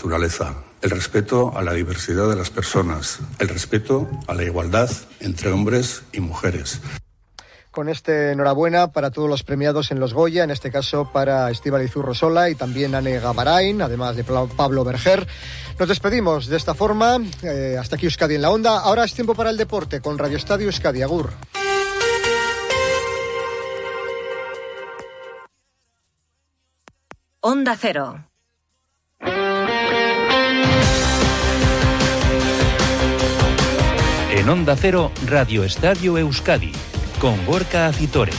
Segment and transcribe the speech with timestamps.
[0.00, 5.52] naturaleza, el respeto a la diversidad de las personas, el respeto a la igualdad entre
[5.52, 6.80] hombres y mujeres.
[7.70, 11.86] Con este enhorabuena para todos los premiados en los Goya, en este caso para Estíbal
[12.14, 15.28] Sola y también Anne Gabarain, además de Pablo Berger.
[15.78, 17.18] Nos despedimos de esta forma.
[17.42, 18.80] Eh, hasta aquí Euskadi en la onda.
[18.80, 21.30] Ahora es tiempo para el deporte con Radio Estadio Euskadi Agur.
[27.42, 28.29] Onda Cero.
[34.40, 36.72] En Onda Cero, Radio Estadio Euskadi,
[37.20, 38.34] con Gorka Acitores.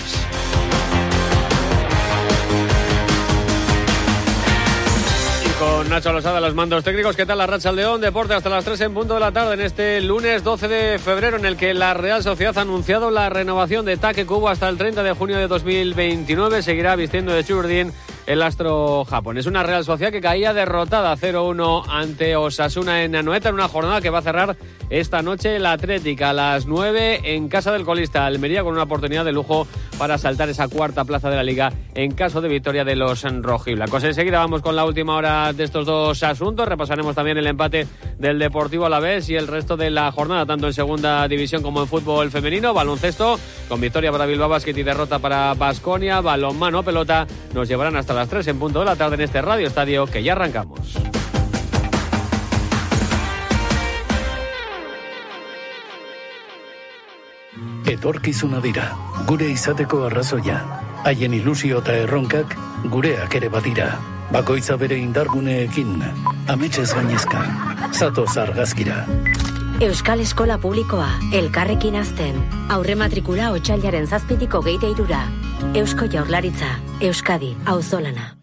[5.46, 7.16] Y con Nacho Losada, los mandos técnicos.
[7.16, 8.02] ¿Qué tal la Racha León?
[8.02, 11.38] Deporte hasta las 3 en punto de la tarde en este lunes 12 de febrero
[11.38, 14.80] en el que la Real Sociedad ha anunciado la renovación de Taque Cubo hasta el
[14.80, 16.64] 30 de junio de 2029.
[16.64, 17.94] Seguirá vistiendo de Churdín
[18.26, 19.46] el astro japonés.
[19.46, 24.10] Una Real Sociedad que caía derrotada 0-1 ante Osasuna en Anoeta en una jornada que
[24.10, 24.56] va a cerrar
[24.90, 29.26] esta noche la Atlética a las 9 en casa del colista Almería con una oportunidad
[29.26, 32.96] de lujo para saltar esa cuarta plaza de la liga en caso de victoria de
[32.96, 34.04] los rojiblancos.
[34.04, 36.68] Enseguida vamos con la última hora de estos dos asuntos.
[36.68, 40.46] Repasaremos también el empate del Deportivo a la vez y el resto de la jornada,
[40.46, 42.74] tanto en segunda división como en fútbol femenino.
[42.74, 46.22] Baloncesto con victoria para Bilbao Basket y derrota para Basconia.
[46.22, 49.68] Balonmano, pelota nos llevarán hasta las 3 en punto de la tarde en este Radio
[49.68, 50.98] Estadio que ya arrancamos.
[69.82, 72.36] Euskal Eskola Publikoa, elkarrekin azten.
[72.70, 75.24] Aurre matrikula otxailaren zazpitiko geite irura.
[75.74, 76.70] Eusko Jaurlaritza,
[77.02, 78.41] Euskadi, auzolana.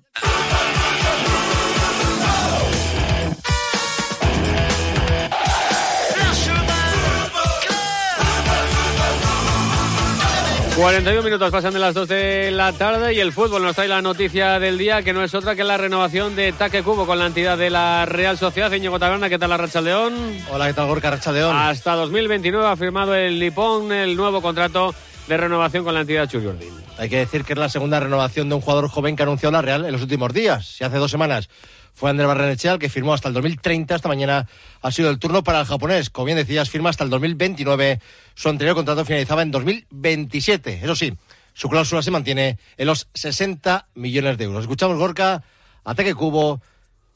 [10.79, 14.01] 41 minutos pasan de las 2 de la tarde y el fútbol nos trae la
[14.01, 17.27] noticia del día que no es otra que la renovación de Taque Cubo con la
[17.27, 18.71] entidad de la Real Sociedad.
[18.71, 20.15] Íñigo Taberna, ¿qué tal la Racha León?
[20.53, 21.57] Hola, ¿qué tal Gorka Racha León?
[21.57, 24.95] Hasta 2029 ha firmado el Lipón el nuevo contrato
[25.27, 26.73] de renovación con la entidad Churiordín.
[26.97, 29.61] Hay que decir que es la segunda renovación de un jugador joven que anunció la
[29.61, 30.81] Real en los últimos días.
[30.81, 31.49] Y hace dos semanas
[31.99, 33.97] fue Andrés Barrenechea que firmó hasta el 2030.
[33.97, 34.47] Esta mañana
[34.83, 36.11] ha sido el turno para el japonés.
[36.11, 38.01] Como bien decías, firma hasta el 2029.
[38.35, 40.81] Su anterior contrato finalizaba en 2027.
[40.85, 41.13] Eso sí,
[41.55, 44.63] su cláusula se mantiene en los 60 millones de euros.
[44.63, 45.43] Escuchamos Gorka,
[45.85, 46.61] Ataque Cubo,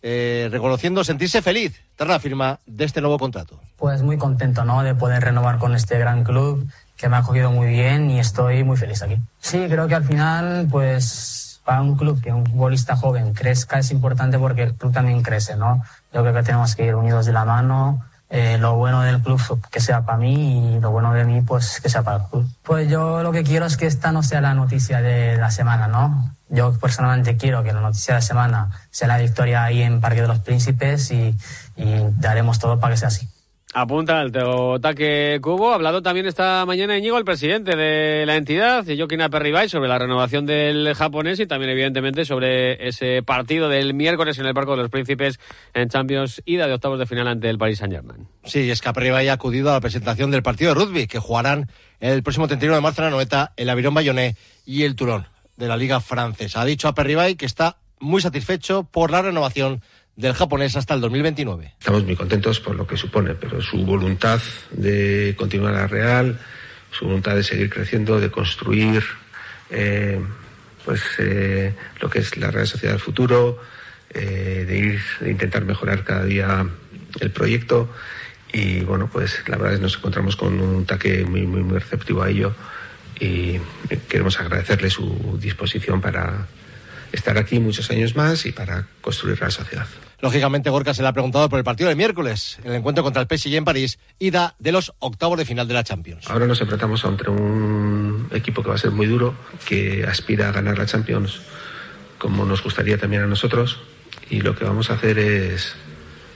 [0.02, 3.60] eh, reconociendo sentirse feliz tras la firma de este nuevo contrato.
[3.76, 4.82] Pues muy contento, ¿no?
[4.82, 8.64] De poder renovar con este gran club que me ha acogido muy bien y estoy
[8.64, 9.16] muy feliz aquí.
[9.38, 13.90] Sí, creo que al final, pues para un club que un futbolista joven crezca es
[13.90, 15.82] importante porque el club también crece, ¿no?
[16.12, 18.04] Yo creo que tenemos que ir unidos de la mano.
[18.34, 19.38] Eh, lo bueno del club
[19.70, 22.48] que sea para mí y lo bueno de mí pues que sea para el club.
[22.62, 25.86] Pues yo lo que quiero es que esta no sea la noticia de la semana,
[25.86, 26.34] ¿no?
[26.48, 30.22] Yo personalmente quiero que la noticia de la semana sea la victoria ahí en Parque
[30.22, 31.36] de los Príncipes y,
[31.76, 33.28] y daremos todo para que sea así.
[33.74, 35.72] Apunta al Teotaque Cubo.
[35.72, 39.98] Ha hablado también esta mañana Íñigo, el presidente de la entidad, Yokina Perribay, sobre la
[39.98, 44.76] renovación del japonés y también, evidentemente, sobre ese partido del miércoles en el Parque de
[44.76, 45.40] los Príncipes
[45.72, 48.28] en Champions, ida de octavos de final ante el Paris Saint-Germain.
[48.44, 51.70] Sí, es que Perribay ha acudido a la presentación del partido de rugby que jugarán
[52.00, 55.68] el próximo 31 de marzo en la Noeta, el Avirón Bayonet y el Turón de
[55.68, 56.60] la Liga Francesa.
[56.60, 59.80] Ha dicho a Perribay que está muy satisfecho por la renovación
[60.16, 61.74] del japonés hasta el 2029.
[61.78, 64.40] Estamos muy contentos por lo que supone, pero su voluntad
[64.70, 66.38] de continuar a Real,
[66.90, 69.02] su voluntad de seguir creciendo, de construir
[69.70, 70.20] eh,
[70.84, 73.60] pues eh, lo que es la Real Sociedad del futuro,
[74.10, 76.66] eh, de ir, de intentar mejorar cada día
[77.20, 77.90] el proyecto
[78.52, 81.78] y bueno, pues la verdad es que nos encontramos con un taque muy, muy, muy
[81.78, 82.54] receptivo a ello
[83.18, 83.58] y
[84.08, 86.46] queremos agradecerle su disposición para
[87.12, 89.86] estar aquí muchos años más y para construir la sociedad.
[90.22, 93.28] Lógicamente, Gorka se le ha preguntado por el partido del miércoles, el encuentro contra el
[93.28, 96.30] PSG en París, ida de los octavos de final de la Champions.
[96.30, 99.34] Ahora nos enfrentamos ante un equipo que va a ser muy duro,
[99.66, 101.40] que aspira a ganar la Champions
[102.18, 103.80] como nos gustaría también a nosotros,
[104.30, 105.74] y lo que vamos a hacer es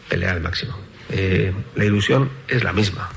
[0.08, 0.76] pelear al máximo.
[1.10, 3.08] Eh, la ilusión es la misma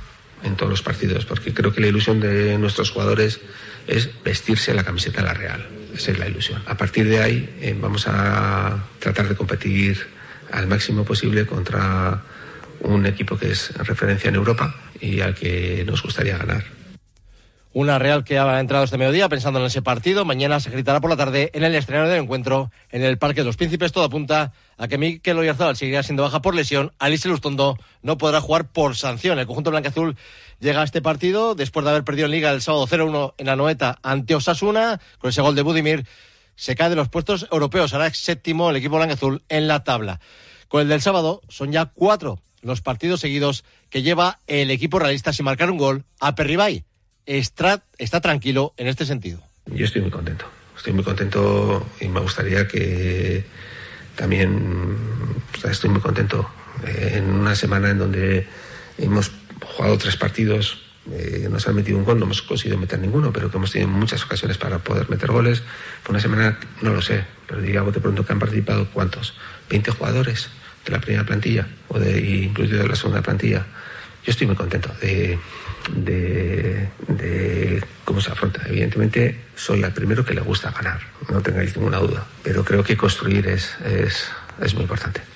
[0.44, 3.42] en todos los partidos, porque creo que la ilusión de nuestros jugadores
[3.88, 6.62] es vestirse la camiseta de la Real esa es la ilusión.
[6.66, 10.19] A partir de ahí eh, vamos a tratar de competir
[10.52, 12.22] al máximo posible contra
[12.82, 16.64] un equipo que es referencia en Europa y al que nos gustaría ganar.
[17.72, 20.26] Una Real que ha entrado este mediodía pensando en ese partido.
[20.26, 23.46] Mañana se gritará por la tarde en el escenario del encuentro en el Parque de
[23.46, 23.92] los Príncipes.
[23.92, 26.94] Todo apunta a que Mikel Oyarzabal seguirá siendo baja por lesión.
[26.98, 29.38] Alice Lustondo no podrá jugar por sanción.
[29.38, 30.16] El conjunto blanqueazul
[30.60, 33.56] llega a este partido después de haber perdido en Liga el sábado 0-1 en la
[33.56, 35.00] noeta ante Osasuna.
[35.20, 36.06] Con ese gol de Budimir
[36.60, 37.94] se cae de los puestos europeos.
[37.94, 40.20] Hará séptimo el equipo blanqueazul en la tabla.
[40.68, 45.32] Con el del sábado son ya cuatro los partidos seguidos que lleva el equipo realista
[45.32, 46.84] sin marcar un gol a Perribay
[47.26, 49.42] está, está tranquilo en este sentido.
[49.68, 50.46] Yo estoy muy contento.
[50.76, 53.46] Estoy muy contento y me gustaría que
[54.16, 54.68] también
[55.64, 56.50] estoy muy contento
[56.86, 58.48] eh, en una semana en donde
[58.98, 59.32] hemos
[59.64, 63.32] jugado tres partidos, eh, no se han metido un gol, no hemos conseguido meter ninguno,
[63.32, 65.64] pero que hemos tenido muchas ocasiones para poder meter goles.
[66.04, 69.36] Fue una semana, no lo sé, pero digamos de pronto que han participado cuántos,
[69.70, 70.50] 20 jugadores
[70.86, 73.66] de la primera plantilla o de incluido de la segunda plantilla.
[74.26, 75.40] Yo estoy muy contento de,
[75.96, 76.90] de,
[78.06, 78.62] cómo se afronta.
[78.68, 82.98] Evidentemente, soy el primero que le gusta ganar, no tengáis ninguna duda, pero creo que
[82.98, 84.30] construir es, es,
[84.62, 85.29] es muy importante.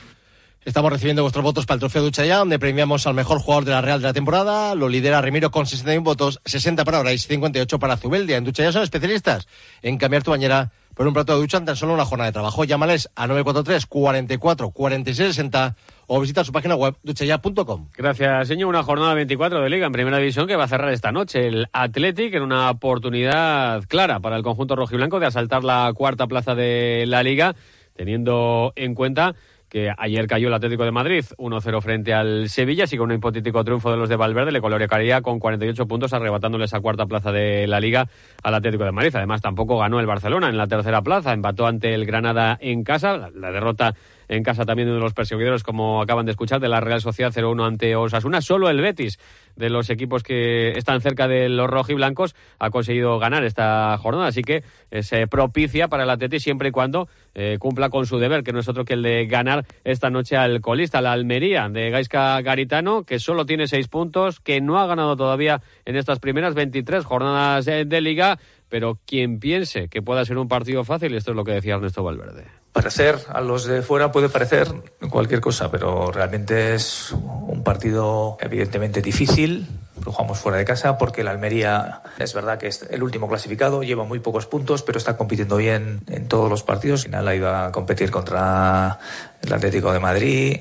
[0.65, 3.71] Estamos recibiendo vuestros votos para el trofeo Ducha ya, donde premiamos al mejor jugador de
[3.71, 4.75] la Real de la temporada.
[4.75, 8.37] Lo lidera Remiro con 61 votos, 60 para Orais, 58 para Zubeldia.
[8.37, 9.45] En Ducha ya son especialistas
[9.81, 12.33] en cambiar tu bañera por un plato de ducha en tan solo una jornada de
[12.33, 12.63] trabajo.
[12.63, 15.75] Llámales a 943 44 46 60
[16.07, 17.89] o visita su página web duchaya.com.
[17.97, 18.69] Gracias, señor.
[18.69, 21.45] Una jornada 24 de Liga en Primera División que va a cerrar esta noche.
[21.45, 26.55] El Athletic en una oportunidad clara para el conjunto rojiblanco de asaltar la cuarta plaza
[26.55, 27.53] de la Liga,
[27.95, 29.35] teniendo en cuenta
[29.73, 33.63] que ayer cayó el Atlético de Madrid 1-0 frente al Sevilla, así que un hipotético
[33.63, 37.65] triunfo de los de Valverde le colocaría con 48 puntos, arrebatándole esa cuarta plaza de
[37.65, 38.07] la Liga
[38.43, 39.15] al Atlético de Madrid.
[39.15, 43.31] Además, tampoco ganó el Barcelona en la tercera plaza, empató ante el Granada en casa,
[43.33, 43.95] la derrota
[44.27, 47.01] en casa también de uno de los perseguidores, como acaban de escuchar, de la Real
[47.01, 48.41] Sociedad 0-1 ante Osasuna.
[48.41, 49.19] Solo el Betis,
[49.55, 54.27] de los equipos que están cerca de los rojiblancos, ha conseguido ganar esta jornada.
[54.27, 54.63] Así que
[55.01, 58.59] se propicia para el Atleti siempre y cuando eh, cumpla con su deber, que no
[58.59, 63.03] es otro que el de ganar esta noche al colista, la Almería de Gaisca Garitano,
[63.03, 67.65] que solo tiene seis puntos, que no ha ganado todavía en estas primeras 23 jornadas
[67.65, 71.53] de liga, pero quien piense que pueda ser un partido fácil, esto es lo que
[71.53, 74.67] decía Ernesto Valverde parecer a los de fuera puede parecer
[75.09, 79.67] cualquier cosa, pero realmente es un partido evidentemente difícil.
[80.03, 83.83] Lo jugamos fuera de casa porque el Almería es verdad que es el último clasificado,
[83.83, 87.01] lleva muy pocos puntos, pero está compitiendo bien en todos los partidos.
[87.01, 88.99] Al final ha ido a competir contra
[89.41, 90.59] el Atlético de Madrid.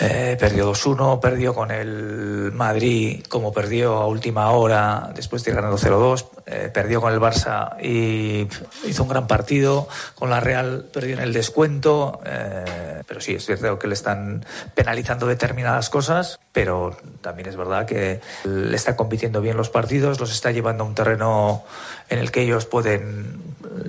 [0.00, 5.56] Eh, perdió 2-1, perdió con el Madrid como perdió a última hora después de ir
[5.56, 8.48] ganando 0-2, eh, perdió con el Barça y
[8.88, 13.44] hizo un gran partido, con la Real perdió en el descuento, eh, pero sí, es
[13.44, 19.42] cierto que le están penalizando determinadas cosas, pero también es verdad que le está compitiendo
[19.42, 21.64] bien los partidos, los está llevando a un terreno
[22.12, 23.42] en el que ellos pueden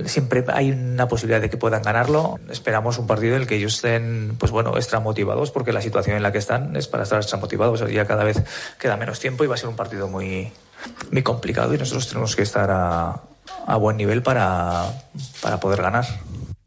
[0.05, 2.39] siempre hay una posibilidad de que puedan ganarlo.
[2.49, 6.15] Esperamos un partido en el que ellos estén, pues bueno, extra motivados, porque la situación
[6.15, 7.83] en la que están es para estar extra motivados.
[7.91, 8.41] Ya cada vez
[8.79, 10.51] queda menos tiempo y va a ser un partido muy,
[11.11, 13.21] muy complicado y nosotros tenemos que estar a,
[13.65, 14.85] a buen nivel para,
[15.41, 16.05] para poder ganar.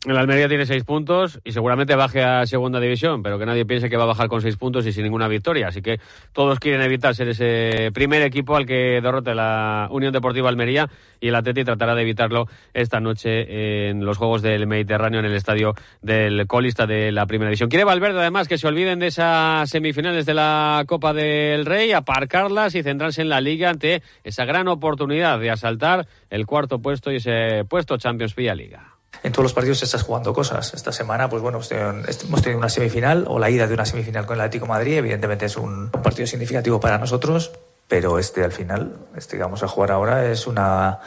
[0.06, 3.90] El Almería tiene seis puntos y seguramente baje a segunda división, pero que nadie piense
[3.90, 5.66] que va a bajar con seis puntos y sin ninguna victoria.
[5.66, 5.98] Así que
[6.32, 10.88] todos quieren evitar ser ese primer equipo al que derrote la Unión Deportiva Almería
[11.18, 15.34] y el Atleti tratará de evitarlo esta noche en los Juegos del Mediterráneo en el
[15.34, 17.68] estadio del colista de la primera división.
[17.68, 22.76] Quiere Valverde además que se olviden de esas semifinales de la Copa del Rey, aparcarlas
[22.76, 27.16] y centrarse en la Liga ante esa gran oportunidad de asaltar el cuarto puesto y
[27.16, 30.74] ese puesto Champions Vía Liga en todos los partidos estás jugando cosas.
[30.74, 34.34] Esta semana, pues bueno, hemos tenido una semifinal o la ida de una semifinal con
[34.36, 34.98] el Atlético Madrid.
[34.98, 37.52] Evidentemente es un partido significativo para nosotros,
[37.88, 40.98] pero este al final, este que vamos a jugar ahora es una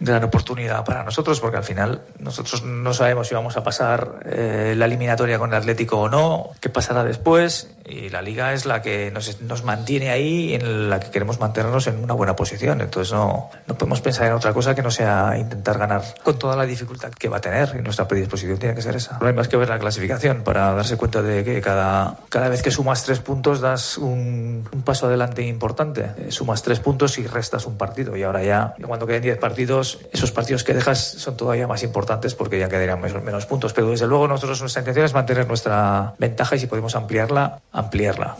[0.00, 4.74] gran oportunidad para nosotros porque al final nosotros no sabemos si vamos a pasar eh,
[4.76, 8.82] la eliminatoria con el Atlético o no, qué pasará después y la liga es la
[8.82, 12.80] que nos, nos mantiene ahí y en la que queremos mantenernos en una buena posición.
[12.80, 16.56] Entonces no, no podemos pensar en otra cosa que no sea intentar ganar con toda
[16.56, 19.18] la dificultad que va a tener y nuestra predisposición tiene que ser esa.
[19.20, 22.62] No hay más que ver la clasificación para darse cuenta de que cada, cada vez
[22.62, 26.10] que sumas tres puntos das un, paso adelante importante.
[26.18, 30.00] Eh, sumas tres puntos y restas un partido y ahora ya cuando queden diez partidos,
[30.12, 33.72] esos partidos que dejas son todavía más importantes porque ya quedarían menos, menos puntos.
[33.72, 38.36] Pero desde luego nosotros nuestra intención es mantener nuestra ventaja y si podemos ampliarla, ampliarla.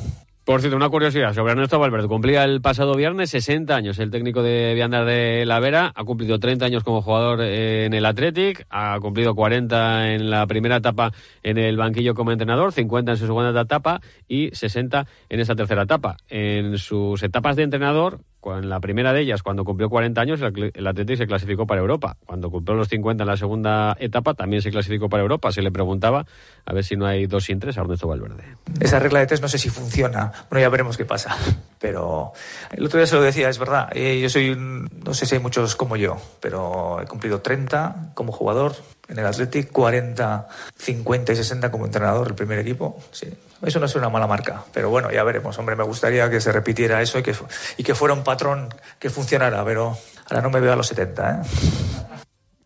[0.46, 2.06] Por cierto, una curiosidad sobre Ernesto Valverde.
[2.06, 3.98] Cumplía el pasado viernes 60 años.
[3.98, 8.06] El técnico de Viandar de la Vera ha cumplido 30 años como jugador en el
[8.06, 11.10] Athletic, ha cumplido 40 en la primera etapa
[11.42, 15.82] en el banquillo como entrenador, 50 en su segunda etapa y 60 en esa tercera
[15.82, 16.16] etapa.
[16.28, 20.86] En sus etapas de entrenador en la primera de ellas, cuando cumplió 40 años, el
[20.86, 22.16] Atlético se clasificó para Europa.
[22.26, 25.50] Cuando cumplió los 50 en la segunda etapa, también se clasificó para Europa.
[25.52, 26.26] Se le preguntaba
[26.64, 28.44] a ver si no hay dos sin tres a Ernesto Valverde.
[28.80, 30.32] Esa regla de tres no sé si funciona.
[30.48, 31.36] Bueno, ya veremos qué pasa.
[31.78, 32.32] Pero
[32.70, 33.88] el otro día se lo decía, es verdad.
[33.92, 38.32] Eh, yo soy, no sé si hay muchos como yo, pero he cumplido 30 como
[38.32, 38.74] jugador
[39.08, 42.98] en el Athletic, 40, 50 y 60 como entrenador del primer equipo.
[43.12, 43.28] Sí,
[43.62, 45.58] eso no es una mala marca, pero bueno, ya veremos.
[45.58, 47.34] Hombre, me gustaría que se repitiera eso y que,
[47.76, 49.96] y que fuera un patrón que funcionara, pero
[50.28, 51.42] ahora no me veo a los 70.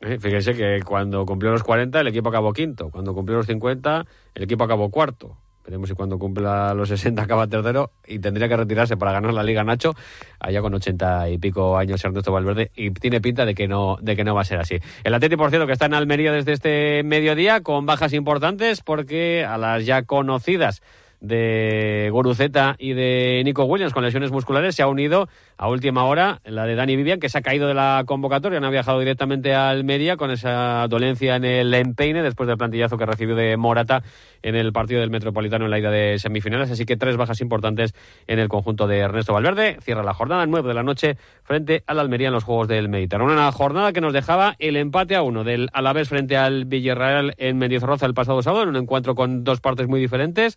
[0.02, 0.18] ¿eh?
[0.18, 4.42] Fíjese que cuando cumplió los 40 el equipo acabó quinto, cuando cumplió los 50 el
[4.42, 5.36] equipo acabó cuarto.
[5.70, 9.44] Veremos si cuando cumpla los 60 acaba tercero y tendría que retirarse para ganar la
[9.44, 9.94] Liga Nacho,
[10.40, 14.16] allá con 80 y pico años Ernesto Valverde, y tiene pinta de que no, de
[14.16, 14.78] que no va a ser así.
[15.04, 19.44] El Atlético, por cierto, que está en Almería desde este mediodía, con bajas importantes, porque
[19.44, 20.82] a las ya conocidas
[21.20, 26.40] de Goruceta y de Nico Williams con lesiones musculares se ha unido a última hora
[26.44, 29.54] la de Dani Vivian que se ha caído de la convocatoria, no ha viajado directamente
[29.54, 34.02] a Almería con esa dolencia en el empeine después del plantillazo que recibió de Morata
[34.42, 37.94] en el partido del Metropolitano en la ida de semifinales, así que tres bajas importantes
[38.26, 39.76] en el conjunto de Ernesto Valverde.
[39.82, 43.34] Cierra la jornada 9 de la noche frente al Almería en los Juegos del Mediterráneo.
[43.34, 47.58] Una jornada que nos dejaba el empate a uno del Alavés frente al Villarreal en
[47.58, 50.56] Mendizorroza el pasado sábado, en un encuentro con dos partes muy diferentes.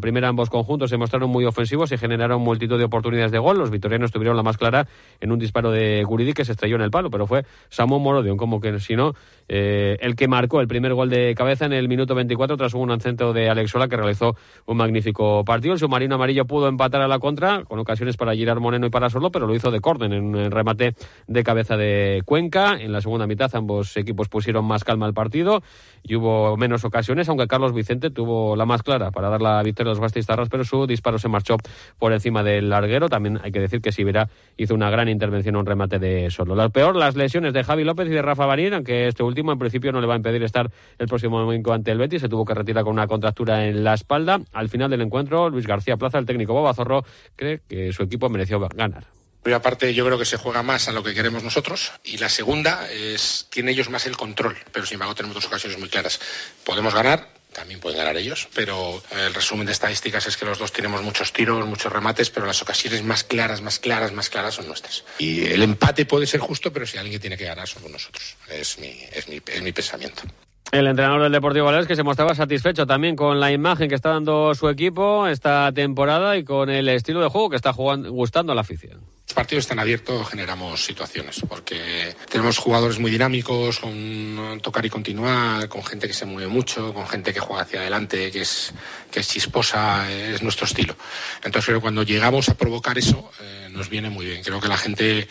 [0.00, 3.58] Primera ambos conjuntos se mostraron muy ofensivos y generaron multitud de oportunidades de gol.
[3.58, 4.86] Los vitorianos tuvieron la más clara
[5.20, 8.36] en un disparo de Guridi que se estrelló en el palo, pero fue Samuel Morodion,
[8.36, 9.14] como que si no,
[9.48, 13.00] eh, el que marcó el primer gol de cabeza en el minuto 24 tras un
[13.00, 14.36] centro de Alex Sola que realizó
[14.66, 15.74] un magnífico partido.
[15.74, 19.10] El submarino amarillo pudo empatar a la contra con ocasiones para Girard Moreno y para
[19.10, 20.94] Solo, pero lo hizo de corden en un remate
[21.26, 22.76] de cabeza de Cuenca.
[22.78, 25.62] En la segunda mitad ambos equipos pusieron más calma al partido
[26.02, 29.87] y hubo menos ocasiones, aunque Carlos Vicente tuvo la más clara para dar la victoria
[29.88, 31.56] los bastistarras, pero su disparo se marchó
[31.98, 33.08] por encima del larguero.
[33.08, 36.54] También hay que decir que Sibera hizo una gran intervención en un remate de Solo.
[36.54, 39.58] Lo peor, las lesiones de Javi López y de Rafa Barín, aunque este último en
[39.58, 42.20] principio no le va a impedir estar el próximo domingo ante el Betis.
[42.20, 44.40] Se tuvo que retirar con una contractura en la espalda.
[44.52, 47.04] Al final del encuentro, Luis García Plaza, el técnico Boba Zorro,
[47.36, 49.06] cree que su equipo mereció ganar.
[49.42, 52.28] Primera parte yo creo que se juega más a lo que queremos nosotros y la
[52.28, 56.20] segunda es tienen ellos más el control, pero sin embargo tenemos dos ocasiones muy claras.
[56.64, 60.72] Podemos ganar, también pueden ganar ellos, pero el resumen de estadísticas es que los dos
[60.72, 64.66] tenemos muchos tiros, muchos remates, pero las ocasiones más claras, más claras, más claras son
[64.66, 65.04] nuestras.
[65.18, 68.36] Y el empate puede ser justo, pero si alguien tiene que ganar somos nosotros.
[68.48, 70.22] Es mi, es mi, es mi pensamiento.
[70.70, 74.10] El entrenador del Deportivo Baleares que se mostraba satisfecho también con la imagen que está
[74.10, 78.52] dando su equipo esta temporada y con el estilo de juego que está jugando, gustando
[78.52, 79.00] a la afición.
[79.28, 85.68] Los partidos están abiertos, generamos situaciones, porque tenemos jugadores muy dinámicos, con tocar y continuar,
[85.68, 88.72] con gente que se mueve mucho, con gente que juega hacia adelante, que es,
[89.10, 90.96] que es chisposa, es nuestro estilo.
[91.36, 94.42] Entonces creo que cuando llegamos a provocar eso, eh, nos viene muy bien.
[94.42, 95.28] Creo que la gente,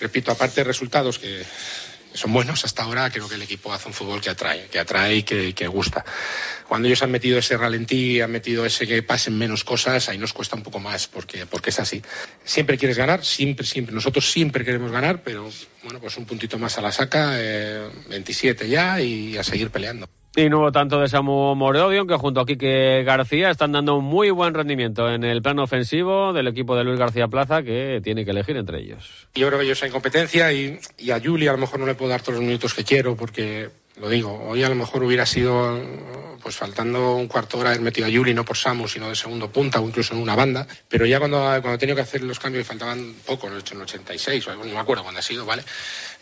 [0.00, 1.44] repito, aparte de resultados que
[2.14, 5.16] son buenos hasta ahora, creo que el equipo hace un fútbol que atrae, que atrae
[5.16, 6.04] y que, gusta.
[6.68, 10.32] Cuando ellos han metido ese ralentí, han metido ese que pasen menos cosas, ahí nos
[10.32, 12.02] cuesta un poco más, porque, porque es así.
[12.44, 13.94] Siempre quieres ganar, siempre, siempre.
[13.94, 15.48] Nosotros siempre queremos ganar, pero
[15.82, 17.36] bueno, pues un puntito más a la saca,
[18.08, 20.08] 27 eh, ya y a seguir peleando.
[20.36, 24.30] Y nuevo tanto de Samu Morodion, que junto a Quique García están dando un muy
[24.30, 28.30] buen rendimiento en el plano ofensivo del equipo de Luis García Plaza, que tiene que
[28.30, 29.26] elegir entre ellos.
[29.34, 31.96] Yo creo que ellos hay competencia y, y a Juli a lo mejor no le
[31.96, 33.70] puedo dar todos los minutos que quiero, porque
[34.00, 35.78] lo digo, hoy a lo mejor hubiera sido,
[36.42, 39.50] pues faltando un cuarto hora haber metido a Yuli, no por Samu, sino de segundo
[39.50, 40.66] punta o incluso en una banda.
[40.88, 43.74] Pero ya cuando, cuando he tenido que hacer los cambios, faltaban poco, lo he hecho
[43.74, 45.64] en el 86, no me acuerdo cuándo ha sido, ¿vale?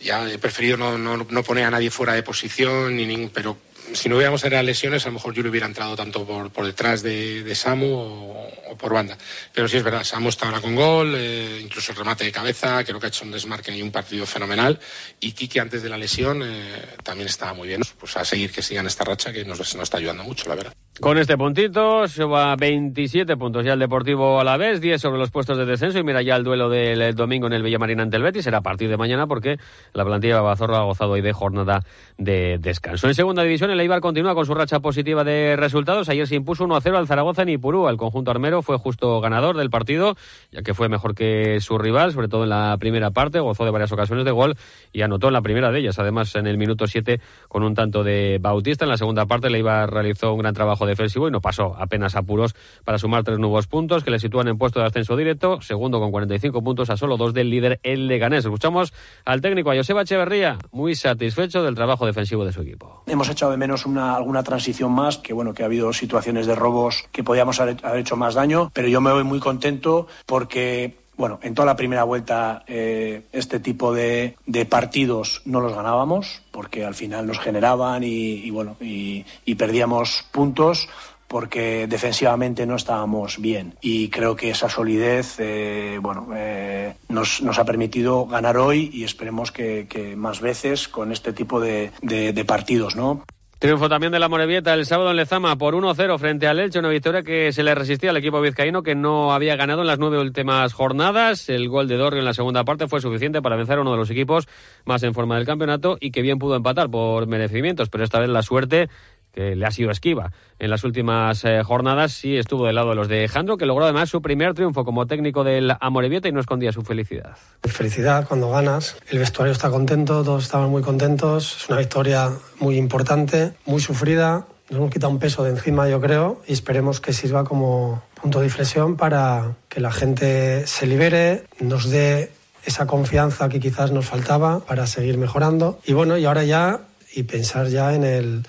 [0.00, 3.56] Ya he preferido no, no, no poner a nadie fuera de posición, ni ningún, pero
[3.92, 7.02] si no hubiéramos tenido lesiones, a lo mejor yo hubiera entrado tanto por, por detrás
[7.02, 9.16] de, de Samu o, por banda.
[9.52, 12.84] Pero sí es verdad, Samu está ahora con gol, eh, incluso el remate de cabeza,
[12.84, 14.78] creo que ha hecho un desmarque y un partido fenomenal.
[15.20, 17.82] Y Kiki antes de la lesión eh, también estaba muy bien.
[17.98, 20.74] Pues a seguir que sigan esta racha que nos, nos está ayudando mucho, la verdad.
[21.00, 23.64] Con este puntito se va 27 puntos.
[23.64, 26.00] Ya el Deportivo a la vez, 10 sobre los puestos de descenso.
[26.00, 28.62] Y mira ya el duelo del domingo en el Villamarín ante el Betis, será a
[28.62, 29.58] partir de mañana porque
[29.92, 31.84] la plantilla de Babazorro ha gozado hoy de jornada
[32.16, 33.06] de descanso.
[33.06, 36.66] En segunda división el Eibar continúa con su racha positiva de resultados, ayer se impuso
[36.66, 40.16] 1-0 al Zaragoza en Ipurú, el conjunto armero fue justo ganador del partido,
[40.50, 43.70] ya que fue mejor que su rival, sobre todo en la primera parte, gozó de
[43.70, 44.56] varias ocasiones de gol
[44.92, 48.02] y anotó en la primera de ellas, además en el minuto 7 con un tanto
[48.02, 51.40] de Bautista, en la segunda parte el Eibar realizó un gran trabajo defensivo y no
[51.40, 52.54] pasó apenas apuros
[52.84, 56.10] para sumar tres nuevos puntos que le sitúan en puesto de ascenso directo, segundo con
[56.10, 58.44] 45 puntos a solo dos del líder el Leganés.
[58.44, 58.92] Escuchamos
[59.24, 63.02] al técnico a Joseba Echeverría, muy satisfecho del trabajo defensivo de su equipo.
[63.06, 66.54] Hemos echado de menos una, alguna transición más, que bueno, que ha habido situaciones de
[66.54, 71.40] robos que podíamos haber hecho más daño, pero yo me voy muy contento porque bueno,
[71.42, 74.36] en toda la primera vuelta eh, este tipo de,
[74.70, 79.24] partidos no los ganábamos porque al final nos generaban y, bueno y,
[79.56, 80.88] perdíamos puntos
[81.26, 83.74] porque defensivamente no estábamos bien.
[83.82, 89.50] Y creo que esa solidez eh, bueno eh, nos, ha permitido ganar hoy y esperemos
[89.50, 93.24] que, más veces con este tipo de partidos no
[93.58, 96.90] Triunfo también de la Morevieta el sábado en Lezama por 1-0 frente al Elche, una
[96.90, 100.20] victoria que se le resistía al equipo vizcaíno que no había ganado en las nueve
[100.20, 101.48] últimas jornadas.
[101.48, 103.96] El gol de Dorrio en la segunda parte fue suficiente para vencer a uno de
[103.96, 104.46] los equipos
[104.84, 108.28] más en forma del campeonato y que bien pudo empatar por merecimientos, pero esta vez
[108.28, 108.90] la suerte
[109.32, 112.96] que le ha sido esquiva en las últimas eh, jornadas, sí estuvo del lado de
[112.96, 116.40] los de Jandro, que logró además su primer triunfo como técnico del Amorebieta y no
[116.40, 117.36] escondía su felicidad.
[117.62, 122.76] Felicidad cuando ganas, el vestuario está contento, todos estaban muy contentos, es una victoria muy
[122.76, 127.12] importante, muy sufrida, nos hemos quitado un peso de encima yo creo y esperemos que
[127.12, 132.32] sirva como punto de inflexión para que la gente se libere, nos dé
[132.64, 136.80] esa confianza que quizás nos faltaba para seguir mejorando y bueno, y ahora ya
[137.14, 138.46] y pensar ya en el,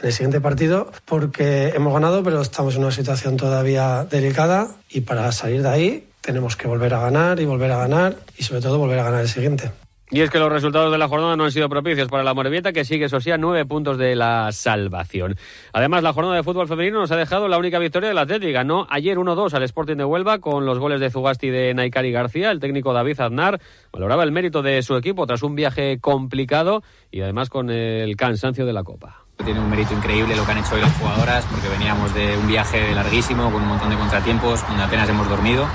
[0.00, 5.02] en el siguiente partido porque hemos ganado, pero estamos en una situación todavía delicada y
[5.02, 8.60] para salir de ahí tenemos que volver a ganar y volver a ganar y sobre
[8.60, 9.70] todo volver a ganar el siguiente.
[10.08, 12.72] Y es que los resultados de la jornada no han sido propicios para la Morevieta,
[12.72, 15.36] que sigue, eso sí, a nueve puntos de la salvación.
[15.72, 18.62] Además, la jornada de fútbol femenino nos ha dejado la única victoria del Atlético.
[18.62, 22.52] No ayer 1-2 al Sporting de Huelva con los goles de Zugasti de Naikari García.
[22.52, 23.60] El técnico David Aznar
[23.92, 28.64] valoraba el mérito de su equipo tras un viaje complicado y además con el cansancio
[28.64, 29.25] de la Copa.
[29.44, 32.48] Tiene un mérito increíble lo que han hecho hoy las jugadoras porque veníamos de un
[32.48, 35.66] viaje larguísimo con un montón de contratiempos donde apenas hemos dormido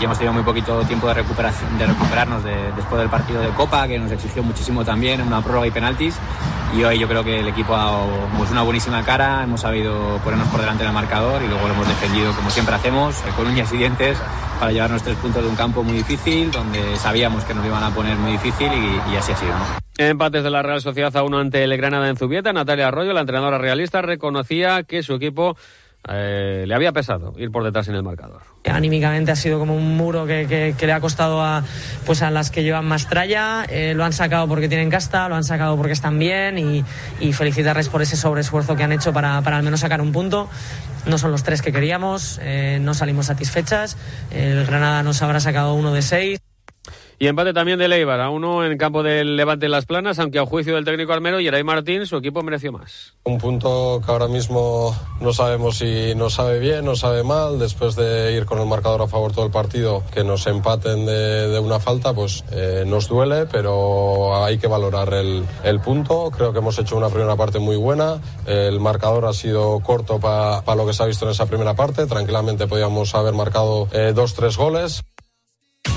[0.00, 3.48] y hemos tenido muy poquito tiempo de, recuperación, de recuperarnos de, después del partido de
[3.48, 6.14] Copa que nos exigió muchísimo también, una prórroga y penaltis
[6.76, 8.04] y hoy yo creo que el equipo ha
[8.36, 11.88] pues una buenísima cara, hemos sabido ponernos por delante del marcador y luego lo hemos
[11.88, 14.18] defendido como siempre hacemos, con uñas y dientes
[14.58, 17.90] para llevarnos tres puntos de un campo muy difícil donde sabíamos que nos iban a
[17.90, 19.52] poner muy difícil y, y así ha sido.
[19.52, 19.64] ¿no?
[19.98, 22.52] Empates de la Real Sociedad a uno ante el Granada en Zubieta.
[22.52, 25.56] Natalia Arroyo, la entrenadora realista, reconocía que su equipo
[26.08, 28.42] eh, le había pesado ir por detrás en el marcador.
[28.64, 31.64] Anímicamente ha sido como un muro que, que, que le ha costado a,
[32.06, 33.64] pues a las que llevan más tralla.
[33.68, 36.84] Eh, lo han sacado porque tienen casta, lo han sacado porque están bien y,
[37.20, 40.48] y felicitarles por ese sobreesfuerzo que han hecho para, para, al menos sacar un punto.
[41.08, 43.96] No son los tres que queríamos, eh, no salimos satisfechas.
[44.30, 46.40] El Granada nos habrá sacado uno de seis.
[47.20, 50.38] Y empate también de Leibar, a uno en campo del Levante en Las Planas, aunque
[50.38, 53.14] a juicio del técnico armero Yeray Martín, su equipo mereció más.
[53.24, 57.96] Un punto que ahora mismo no sabemos si nos sabe bien, nos sabe mal, después
[57.96, 61.58] de ir con el marcador a favor todo el partido, que nos empaten de, de
[61.58, 66.30] una falta, pues eh, nos duele, pero hay que valorar el, el, punto.
[66.30, 70.62] Creo que hemos hecho una primera parte muy buena, el marcador ha sido corto para
[70.62, 74.12] pa lo que se ha visto en esa primera parte, tranquilamente podíamos haber marcado eh,
[74.14, 75.02] dos, tres goles.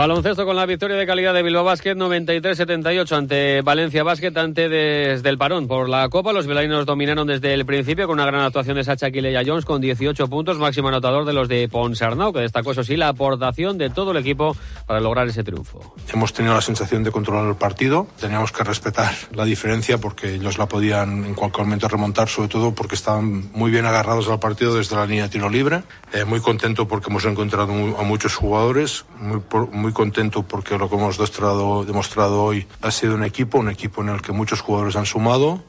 [0.00, 5.28] Baloncesto con la victoria de calidad de Bilbao Basket 93-78 ante Valencia Basket antes desde
[5.28, 6.32] el parón por la Copa.
[6.32, 9.82] Los bilainos dominaron desde el principio con una gran actuación de Sacha Quileya Jones con
[9.82, 13.90] 18 puntos, máximo anotador de los de Ponsarnau, que destacó eso sí la aportación de
[13.90, 15.94] todo el equipo para lograr ese triunfo.
[16.10, 20.56] Hemos tenido la sensación de controlar el partido, teníamos que respetar la diferencia porque ellos
[20.56, 24.74] la podían en cualquier momento remontar, sobre todo porque estaban muy bien agarrados al partido
[24.76, 25.82] desde la línea de tiro libre.
[26.14, 30.96] Eh, muy contento porque hemos encontrado a muchos jugadores, muy, muy contento porque lo que
[30.96, 34.96] hemos demostrado, demostrado hoy ha sido un equipo, un equipo en el que muchos jugadores
[34.96, 35.62] han sumado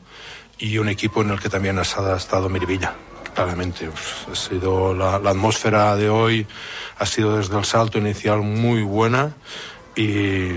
[0.57, 2.95] y un equipo en el que también ha estado Mirvilla.
[3.33, 6.45] Claramente, pues, ha sido la, la atmósfera de hoy
[6.99, 9.33] ha sido desde el salto inicial muy buena
[9.95, 10.49] y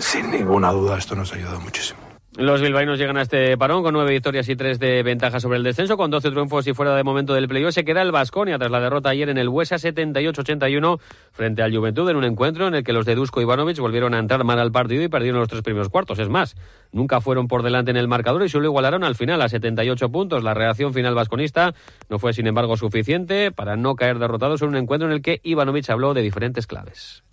[0.00, 2.07] sin ninguna duda esto nos ha ayudado muchísimo.
[2.38, 5.64] Los bilbaínos llegan a este parón con nueve victorias y tres de ventaja sobre el
[5.64, 7.74] descenso, con doce triunfos y fuera de momento del playoff.
[7.74, 11.00] Se queda el Vasconia tras la derrota ayer en el Huesa 78-81
[11.32, 14.20] frente al Juventud en un encuentro en el que los de Dusko Ivanovic volvieron a
[14.20, 16.20] entrar mal al partido y perdieron los tres primeros cuartos.
[16.20, 16.54] Es más,
[16.92, 20.44] nunca fueron por delante en el marcador y solo igualaron al final a 78 puntos.
[20.44, 21.74] La reacción final vasconista
[22.08, 25.40] no fue, sin embargo, suficiente para no caer derrotados en un encuentro en el que
[25.42, 27.24] Ivanovic habló de diferentes claves.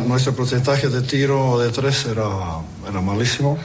[0.00, 2.24] Nuestro porcentaje de tiro de tres era,
[2.88, 3.58] era malísimo.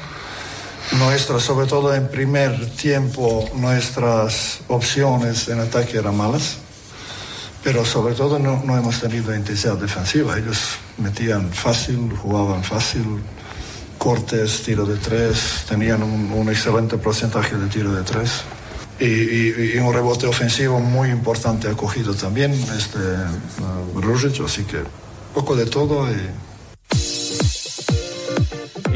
[1.00, 6.58] Nuestra, sobre todo en primer tiempo, nuestras opciones en ataque eran malas,
[7.63, 10.38] pero sobre todo no, no hemos tenido intensidad defensiva.
[10.38, 13.06] Ellos metían fácil, jugaban fácil,
[13.98, 18.42] cortes, tiro de tres, tenían un, excelente porcentaje de tiro de tres.
[19.00, 25.07] Y, un rebote ofensivo muy importante ha cogido también este uh, así que
[25.38, 26.10] poco de todo.
[26.12, 26.15] Y,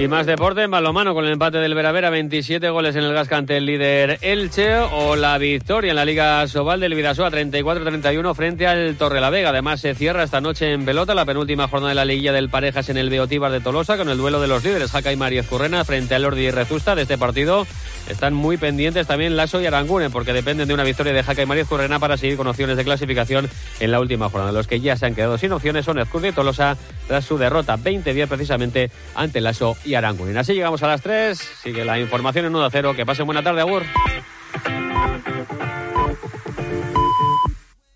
[0.01, 3.57] y más deporte en balomano con el empate del Veravera, 27 goles en el Gascante,
[3.57, 8.95] el líder Elche, o la victoria en la Liga Sobal del Vidasoa, 34-31 frente al
[8.95, 9.49] Torrelavega.
[9.49, 12.89] Además, se cierra esta noche en pelota la penúltima jornada de la liguilla del Parejas
[12.89, 15.85] en el Beotíbar de Tolosa con el duelo de los líderes, Jaca y María Currena
[15.85, 17.67] frente al Lordi y Rezusta de este partido.
[18.09, 21.45] Están muy pendientes también Lasso y Aranguren porque dependen de una victoria de Jaca y
[21.45, 23.47] María Currena para seguir con opciones de clasificación
[23.79, 24.51] en la última jornada.
[24.51, 26.75] Los que ya se han quedado sin opciones son Escurdi y Tolosa
[27.11, 30.37] tras su derrota 20-10 precisamente ante Lasso y Aranguren.
[30.37, 31.37] Así llegamos a las 3.
[31.61, 32.95] Sigue la información en 1 0.
[32.95, 33.83] Que pasen buena tarde, Agur.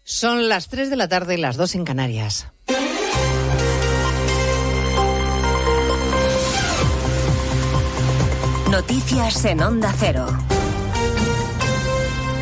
[0.03, 2.51] Son las 3 de la tarde y las 2 en Canarias.
[8.69, 10.27] Noticias en Onda Cero.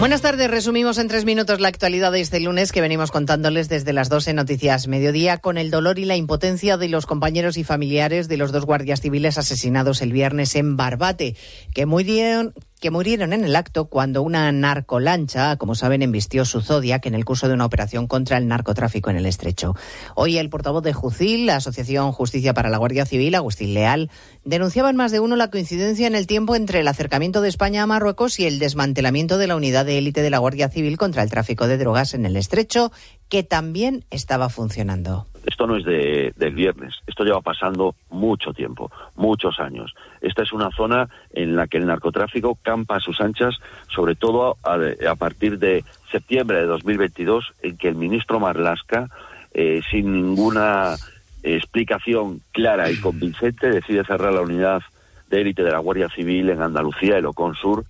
[0.04, 3.94] Buenas tardes, resumimos en tres minutos la actualidad de este lunes que venimos contándoles desde
[3.94, 8.28] las 12 Noticias Mediodía con el dolor y la impotencia de los compañeros y familiares
[8.28, 11.38] de los dos guardias civiles asesinados el viernes en Barbate,
[11.74, 17.06] que murieron, que murieron en el acto cuando una narcolancha, como saben, embistió su Zodiac
[17.06, 19.74] en el curso de una operación contra el narcotráfico en el estrecho.
[20.16, 24.12] Hoy el portavoz de Jucil, la Asociación Justicia para la Guardia Civil, Agustín Leal,
[24.44, 27.84] denunciaba en más de uno la coincidencia en el tiempo entre el acercamiento de España
[27.84, 31.24] a Marruecos y el desmantelamiento de la unidad de élite de la Guardia Civil contra
[31.24, 32.92] el tráfico de drogas en el estrecho,
[33.30, 35.26] que también estaba funcionando.
[35.46, 39.94] Esto no es de, del viernes, esto lleva pasando mucho tiempo, muchos años.
[40.22, 43.56] Esta es una zona en la que el narcotráfico campa a sus anchas,
[43.94, 49.10] sobre todo a, partir de septiembre de 2022, en que el ministro Marlasca,
[49.54, 50.96] eh, sin ninguna
[51.44, 54.82] explicación clara y convincente, decide cerrar la unidad
[55.30, 57.86] de élite de la Guardia Civil en Andalucía, el Ocon Sur,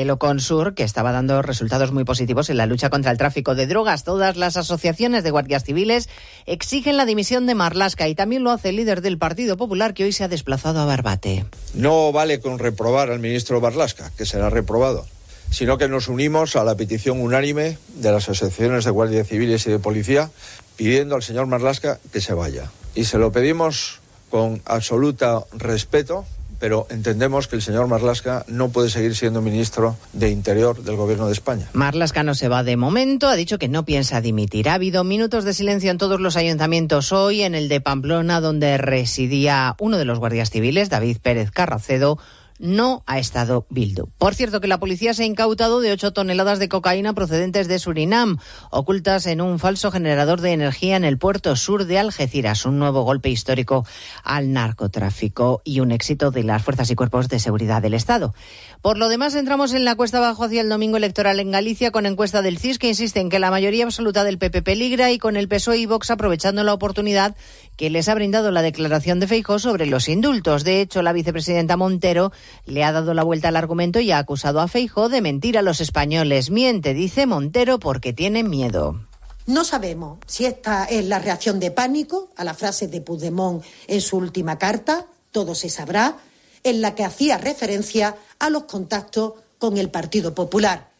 [0.00, 3.68] el Oconsur, que estaba dando resultados muy positivos en la lucha contra el tráfico de
[3.68, 4.02] drogas.
[4.02, 6.08] Todas las asociaciones de guardias civiles
[6.46, 10.02] exigen la dimisión de Marlasca y también lo hace el líder del Partido Popular que
[10.02, 11.46] hoy se ha desplazado a Barbate.
[11.74, 15.06] No vale con reprobar al ministro Marlasca, que será reprobado,
[15.50, 19.70] sino que nos unimos a la petición unánime de las asociaciones de guardias civiles y
[19.70, 20.30] de policía
[20.76, 22.68] pidiendo al señor Marlasca que se vaya.
[22.96, 26.26] Y se lo pedimos con absoluto respeto
[26.58, 31.26] pero entendemos que el señor Marlasca no puede seguir siendo ministro de Interior del Gobierno
[31.26, 31.68] de España.
[31.72, 34.68] Marlasca no se va de momento, ha dicho que no piensa dimitir.
[34.68, 38.78] Ha habido minutos de silencio en todos los ayuntamientos hoy, en el de Pamplona, donde
[38.78, 42.18] residía uno de los guardias civiles, David Pérez Carracedo
[42.58, 44.08] no ha estado Bildu.
[44.18, 47.78] Por cierto, que la policía se ha incautado de 8 toneladas de cocaína procedentes de
[47.78, 48.38] Surinam,
[48.70, 52.64] ocultas en un falso generador de energía en el puerto sur de Algeciras.
[52.64, 53.86] Un nuevo golpe histórico
[54.22, 58.34] al narcotráfico y un éxito de las fuerzas y cuerpos de seguridad del Estado.
[58.82, 62.06] Por lo demás, entramos en la cuesta abajo hacia el domingo electoral en Galicia con
[62.06, 65.36] encuesta del CIS que insiste en que la mayoría absoluta del PP peligra y con
[65.36, 67.34] el PSOE y Vox aprovechando la oportunidad
[67.76, 70.64] que les ha brindado la declaración de Feijóo sobre los indultos.
[70.64, 72.32] De hecho, la vicepresidenta Montero
[72.66, 75.62] le ha dado la vuelta al argumento y ha acusado a Feijóo de mentir a
[75.62, 76.50] los españoles.
[76.50, 79.00] Miente, dice Montero, porque tiene miedo.
[79.46, 84.00] No sabemos si esta es la reacción de pánico a la frase de Puigdemont en
[84.00, 86.16] su última carta, todo se sabrá,
[86.62, 90.93] en la que hacía referencia a los contactos con el Partido Popular.